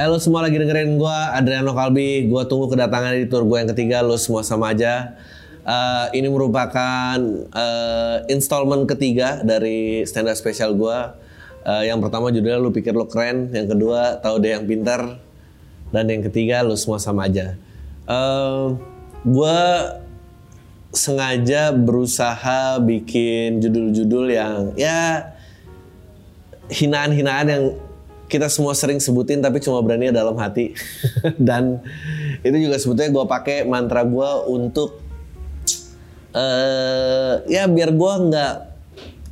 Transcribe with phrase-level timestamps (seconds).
[0.00, 2.24] Halo semua lagi dengerin gue Adriano Kalbi.
[2.24, 4.00] Gue tunggu kedatangan di tour gue yang ketiga.
[4.00, 5.12] Lo semua sama aja.
[5.60, 7.20] Eh, ini merupakan
[7.52, 10.98] eh, installment ketiga dari stand up spesial gue.
[11.68, 13.52] Eh, yang pertama judulnya lu pikir lu keren.
[13.52, 15.20] Yang kedua tahu deh yang pintar.
[15.92, 17.60] Dan yang ketiga lu semua sama aja.
[18.08, 18.64] Eh,
[19.28, 19.60] gue
[20.96, 25.28] sengaja berusaha bikin judul-judul yang ya
[26.72, 27.64] hinaan-hinaan yang
[28.30, 30.70] kita semua sering sebutin tapi cuma berani dalam hati.
[31.38, 31.82] Dan
[32.46, 35.02] itu juga sebetulnya gue pakai mantra gue untuk
[36.30, 38.54] eh ya biar gue nggak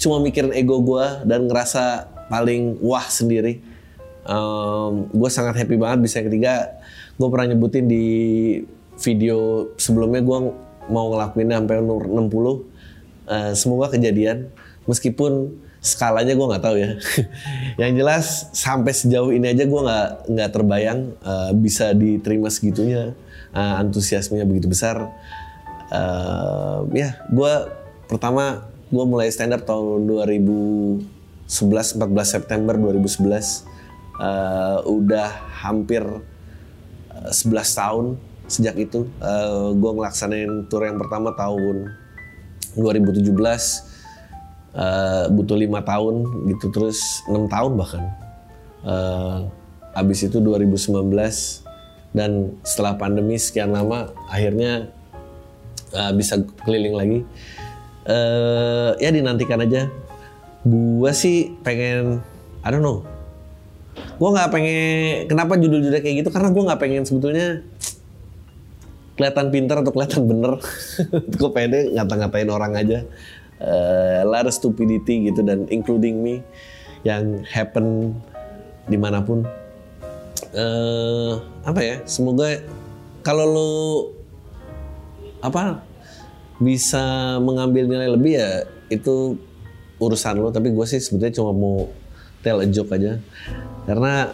[0.00, 3.60] cuma mikirin ego gue dan ngerasa paling wah sendiri.
[5.12, 6.54] Gue sangat happy banget bisa yang ketiga
[7.16, 8.04] gue pernah nyebutin di
[9.00, 10.38] video sebelumnya gue
[10.88, 12.76] mau ngelakuinnya sampai umur 60
[13.26, 14.46] Eh, semoga kejadian.
[14.86, 16.90] Meskipun skalanya gue nggak tahu ya.
[17.80, 23.14] Yang jelas sampai sejauh ini aja gue nggak nggak terbayang eh, bisa diterima segitunya
[23.54, 25.06] eh, antusiasmenya begitu besar.
[25.94, 27.52] Eh, ya gue
[28.10, 31.06] pertama gue mulai stand up tahun 2011
[31.46, 33.76] 14 September 2011
[34.16, 35.28] Eh, udah
[35.60, 36.00] hampir
[37.12, 38.06] eh, 11 tahun
[38.48, 39.04] sejak itu.
[39.76, 41.92] Gue ngelaksanain tour yang pertama tahun
[42.78, 43.26] 2017
[44.76, 48.04] eh, butuh lima tahun gitu terus enam tahun bahkan.
[48.86, 49.38] Eh,
[49.96, 50.92] abis itu 2019
[52.12, 54.92] dan setelah pandemi sekian lama akhirnya
[55.96, 57.18] eh, bisa keliling lagi.
[58.06, 59.88] Eh, ya dinantikan aja.
[60.66, 62.20] Gue sih pengen
[62.62, 63.02] I don't know.
[64.20, 66.30] Gue nggak pengen kenapa judul-judulnya kayak gitu?
[66.30, 67.64] Karena gue nggak pengen sebetulnya
[69.16, 70.60] kelihatan pintar atau kelihatan bener.
[71.40, 73.08] Gue pede ngata-ngatain orang aja
[73.56, 76.44] Eh, a stupidity gitu dan including me
[77.08, 78.12] yang happen
[78.84, 79.48] di mana pun.
[80.52, 81.32] Eh
[81.64, 81.96] apa ya?
[82.04, 82.60] Semoga
[83.24, 83.72] kalau lo
[85.40, 85.80] apa
[86.60, 89.40] bisa mengambil nilai lebih ya itu
[89.96, 90.52] urusan lo.
[90.52, 91.88] Tapi gue sih sebetulnya cuma mau
[92.44, 93.16] tell a joke aja.
[93.88, 94.28] Karena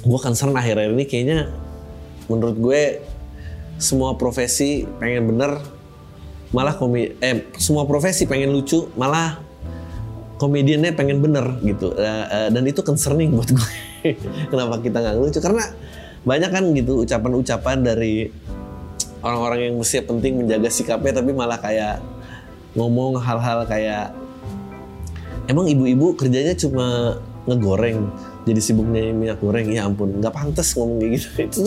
[0.00, 1.04] gue concern akhir-akhir ini.
[1.04, 1.52] Kayaknya
[2.32, 2.82] menurut gue
[3.76, 5.79] semua profesi pengen bener
[6.50, 9.38] malah komi eh semua profesi pengen lucu malah
[10.40, 11.92] komediannya pengen bener gitu.
[11.94, 13.72] Eh, eh, dan itu concerning buat gue.
[14.50, 15.38] Kenapa kita nggak lucu?
[15.38, 15.68] Karena
[16.24, 18.32] banyak kan gitu ucapan-ucapan dari
[19.20, 22.00] orang-orang yang mestinya penting menjaga sikapnya tapi malah kayak
[22.72, 24.16] ngomong hal-hal kayak
[25.48, 28.08] emang ibu-ibu kerjanya cuma ngegoreng
[28.48, 29.68] jadi sibuk nyanyi minyak goreng?
[29.68, 31.28] Ya ampun nggak pantas ngomong kayak gitu.
[31.44, 31.60] Itu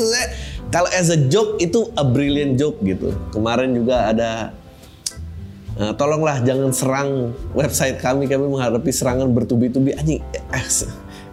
[0.73, 3.13] kalau as a joke itu a brilliant joke gitu.
[3.29, 4.49] Kemarin juga ada
[5.79, 8.29] eh, tolonglah jangan serang website kami.
[8.29, 9.93] Kami menghadapi serangan bertubi-tubi.
[9.97, 10.21] Anjing
[10.53, 10.85] as,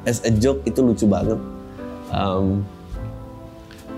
[0.05, 1.39] as a joke itu lucu banget.
[2.11, 2.65] Em,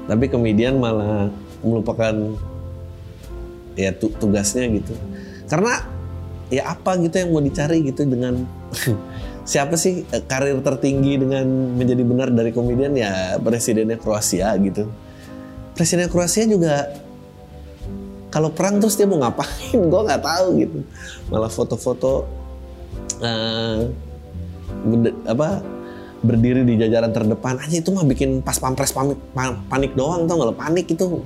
[0.07, 1.31] tapi kemudian malah
[1.63, 2.37] melupakan
[3.79, 4.93] ya tu- tugasnya gitu.
[5.47, 5.87] Karena
[6.53, 8.45] ya apa gitu yang mau dicari gitu dengan
[9.51, 11.47] siapa sih eh, karir tertinggi dengan
[11.79, 12.93] menjadi benar dari komedian?
[12.99, 14.91] Ya presidennya Kroasia gitu.
[15.73, 16.93] Presiden Kroasia juga
[18.33, 19.77] kalau perang terus dia mau ngapain?
[19.93, 20.79] Gue nggak tahu gitu.
[21.29, 22.25] Malah foto-foto
[24.83, 25.61] bende- apa
[26.25, 27.61] berdiri di jajaran terdepan.
[27.61, 31.21] Aja itu mah bikin pas pampres panik, pa- panik doang tau nggak panik itu.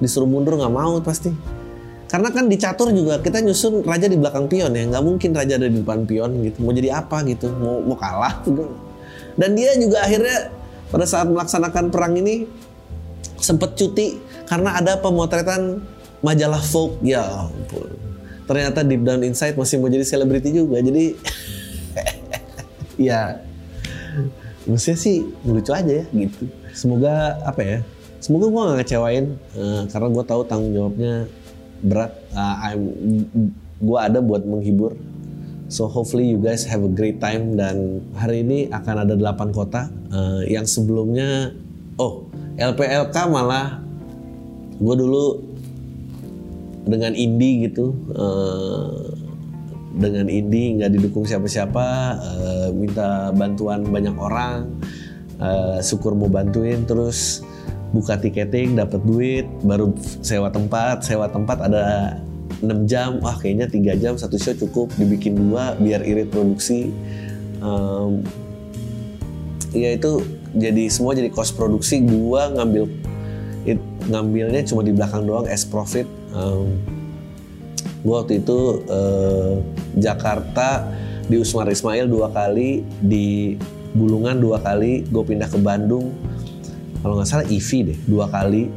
[0.00, 1.28] Disuruh mundur nggak mau pasti.
[2.06, 4.88] Karena kan di catur juga kita nyusun raja di belakang pion ya.
[4.88, 6.64] Nggak mungkin raja ada di depan pion gitu.
[6.64, 7.52] Mau jadi apa gitu?
[7.52, 8.64] Mau mau kalah gitu.
[9.36, 10.48] dan dia juga akhirnya
[10.88, 12.48] pada saat melaksanakan perang ini
[13.36, 14.16] sempet cuti.
[14.46, 15.82] Karena ada pemotretan
[16.26, 17.94] majalah Vogue ya ampun
[18.50, 21.14] ternyata deep down inside masih mau jadi selebriti juga jadi
[23.10, 23.46] ya
[24.66, 26.50] Maksudnya sih lucu aja ya gitu.
[26.74, 27.78] Semoga apa ya?
[28.18, 31.30] Semoga gue gak ngecewain eh, karena gue tahu tanggung jawabnya
[31.86, 32.12] berat.
[32.34, 32.82] Uh, I'm,
[33.78, 34.98] gue ada buat menghibur.
[35.70, 39.90] So hopefully you guys have a great time dan hari ini akan ada 8 kota
[40.14, 41.54] eh, yang sebelumnya
[41.98, 43.82] oh LPLK malah
[44.78, 45.42] gue dulu
[46.86, 49.10] dengan indie gitu eh,
[49.96, 51.86] dengan indie nggak didukung siapa-siapa
[52.16, 54.70] eh, minta bantuan banyak orang
[55.42, 57.42] eh, syukur mau bantuin terus
[57.90, 62.18] buka tiketing dapat duit baru sewa tempat sewa tempat ada
[62.62, 66.88] 6 jam wah kayaknya tiga jam satu show cukup dibikin dua biar irit produksi.
[67.60, 68.24] Em,
[69.76, 70.24] ya itu
[70.56, 72.88] jadi semua jadi cost produksi gua ngambil
[73.68, 76.76] it- ngambilnya cuma di belakang doang as profit Em,
[78.04, 79.54] gue waktu itu eh,
[79.96, 80.84] Jakarta
[81.26, 83.56] di Usmar Ismail dua kali di
[83.96, 86.12] Bulungan dua kali, gue pindah ke Bandung,
[87.00, 88.68] kalau nggak salah EV deh dua kali,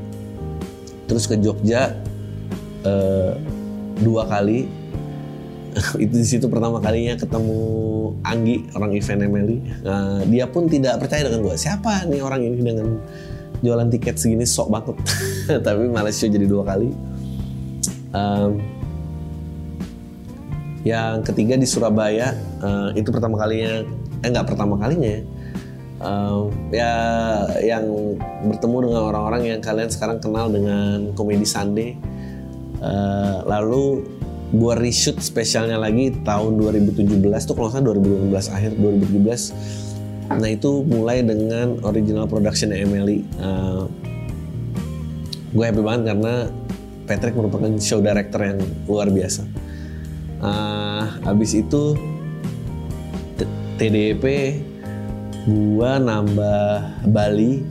[1.12, 1.92] terus ke Jogja
[2.88, 3.36] eh,
[4.00, 4.64] dua kali,
[6.04, 7.60] itu di situ pertama kalinya ketemu
[8.26, 9.58] Anggi orang event Emily.
[9.86, 11.56] Nah, dia pun tidak percaya dengan gue.
[11.56, 13.00] Siapa nih orang ini dengan
[13.64, 14.96] jualan tiket segini sok banget.
[15.66, 16.90] Tapi Malaysia jadi dua kali.
[18.10, 18.62] Um,
[20.88, 22.34] yang ketiga di Surabaya
[22.64, 23.84] uh, itu pertama kalinya,
[24.24, 25.20] eh nggak pertama kalinya.
[26.00, 26.96] Um, ya
[27.60, 28.16] yang
[28.48, 32.00] bertemu dengan orang-orang yang kalian sekarang kenal dengan komedi Sunday.
[32.80, 34.08] Uh, lalu
[34.50, 41.22] gue reshoot spesialnya lagi tahun 2017 tuh kalau nggak 2018 akhir 2017 nah itu mulai
[41.26, 43.86] dengan original production Emily uh,
[45.54, 46.50] gue happy banget karena
[47.10, 49.42] Patrick merupakan show director yang luar biasa.
[50.40, 51.98] Uh, habis itu
[53.82, 54.54] TDP
[55.50, 56.70] gue nambah
[57.10, 57.66] Bali.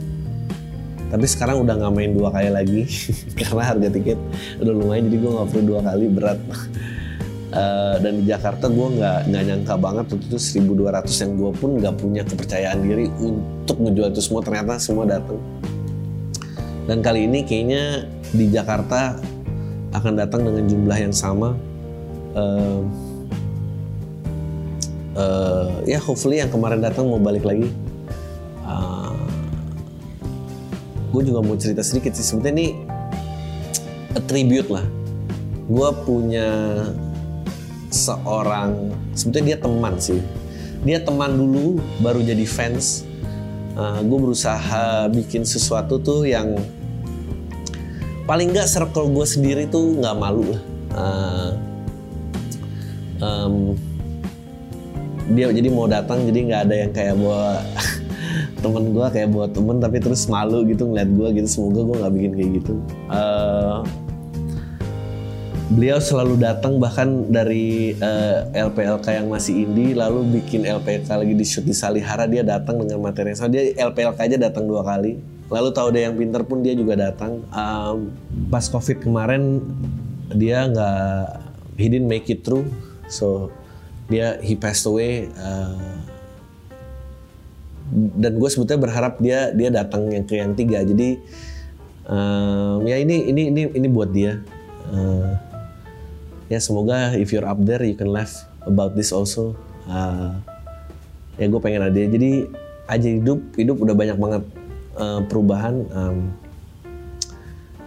[1.09, 2.81] Tapi sekarang udah nggak main dua kali lagi
[3.39, 4.19] karena harga tiket
[4.61, 6.39] udah lumayan jadi gue nggak perlu dua kali berat.
[7.49, 11.69] Uh, dan di Jakarta gue nggak nggak nyangka banget waktu itu 1200 yang gue pun
[11.81, 15.41] nggak punya kepercayaan diri untuk ngejual itu semua ternyata semua datang
[16.89, 19.21] dan kali ini kayaknya di Jakarta
[19.93, 21.53] akan datang dengan jumlah yang sama.
[22.33, 22.81] Uh,
[25.13, 27.69] uh, ya hopefully yang kemarin datang mau balik lagi.
[31.09, 32.21] Gue juga mau cerita sedikit sih.
[32.21, 32.67] Sebetulnya ini
[34.13, 34.85] attribute lah.
[35.65, 36.49] Gue punya
[37.89, 40.21] seorang sebetulnya dia teman sih.
[40.85, 43.09] Dia teman dulu baru jadi fans.
[43.73, 46.57] Uh, gue berusaha bikin sesuatu tuh yang
[48.29, 50.61] paling nggak circle gue sendiri tuh nggak malu lah.
[50.93, 51.49] Uh,
[53.25, 53.55] um,
[55.33, 57.57] dia jadi mau datang jadi nggak ada yang kayak bawa
[58.61, 61.47] temen gue kayak buat temen tapi terus malu gitu ngeliat gue gitu.
[61.49, 62.73] Semoga gue nggak bikin kayak gitu.
[63.09, 63.81] Uh,
[65.73, 71.33] beliau selalu datang bahkan dari uh, eh, LPLK yang masih indie lalu bikin LPLK lagi
[71.33, 73.49] di shoot di Salihara dia datang dengan materi yang sama.
[73.49, 77.41] Dia LPLK aja datang dua kali lalu tahu dia yang pinter pun dia juga datang.
[77.49, 78.13] Um,
[78.53, 79.65] pas covid kemarin
[80.33, 81.49] dia nggak
[81.81, 82.69] he didn't make it through.
[83.09, 83.49] So
[84.09, 85.97] dia he passed away uh,
[87.93, 90.85] dan gue sebetulnya berharap dia dia datang yang ke yang tiga.
[90.85, 91.17] Jadi
[92.05, 94.37] um, ya ini ini ini ini buat dia.
[94.89, 95.33] Uh,
[96.49, 99.57] ya semoga if you're up there you can laugh about this also.
[99.89, 100.37] Uh,
[101.41, 102.45] ya gue pengen ada jadi
[102.85, 104.43] aja hidup hidup udah banyak banget
[104.99, 106.17] uh, perubahan um,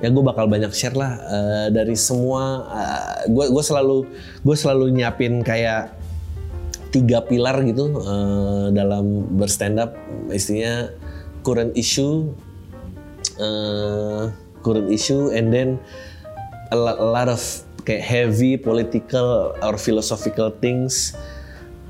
[0.02, 2.66] ya gue bakal banyak share lah uh, dari semua
[3.30, 3.98] gue uh, gue selalu
[4.42, 5.94] gue selalu nyiapin kayak
[6.90, 9.94] tiga pilar gitu uh, dalam berstand up
[10.34, 10.90] istinya
[11.46, 12.34] current issue
[13.38, 14.28] uh,
[14.66, 15.78] current issue and then
[16.74, 17.40] a lot, a lot of
[17.86, 21.14] kayak heavy political or philosophical things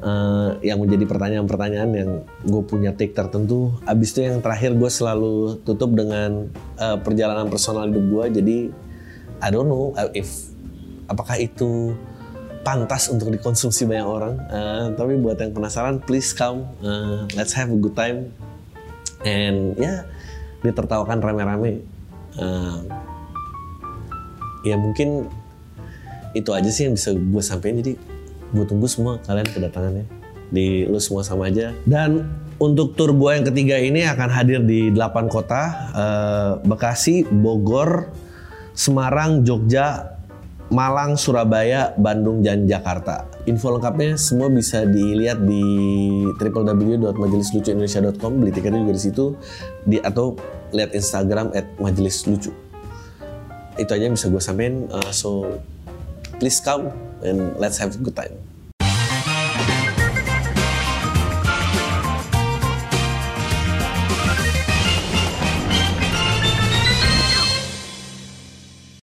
[0.03, 2.11] uh, yang menjadi pertanyaan-pertanyaan yang
[2.43, 3.73] gue punya take tertentu.
[3.87, 8.25] Abis itu yang terakhir gue selalu tutup dengan uh, perjalanan personal hidup gue.
[8.43, 8.59] Jadi
[9.43, 10.53] I don't know if
[11.07, 11.95] apakah itu
[12.63, 14.35] pantas untuk dikonsumsi banyak orang.
[14.51, 18.31] Uh, tapi buat yang penasaran, please come, uh, let's have a good time,
[19.27, 19.99] and ya yeah,
[20.63, 21.83] ditertawakan rame-rame.
[22.39, 22.87] Uh,
[24.63, 25.27] ya mungkin
[26.33, 27.83] itu aja sih yang bisa gue sampaikan.
[27.83, 28.12] Jadi
[28.53, 31.73] gue tunggu semua kalian kedatangannya di lu semua sama aja.
[31.89, 32.29] Dan
[32.61, 35.63] untuk tour gue yang ketiga ini akan hadir di 8 kota,
[35.97, 38.13] uh, Bekasi, Bogor,
[38.77, 40.21] Semarang, Jogja,
[40.73, 43.27] Malang, Surabaya, Bandung, dan Jakarta.
[43.45, 45.65] Info lengkapnya semua bisa dilihat di
[46.39, 48.33] www.majelislucuindonesia.com.
[48.39, 49.35] Beli tiketnya juga di situ,
[49.85, 50.39] di atau
[50.71, 52.55] lihat Instagram at majelis lucu.
[53.77, 54.89] Itu aja yang bisa gue sampaikan.
[54.89, 55.61] Uh, so
[56.41, 58.52] please come and let's have a good time.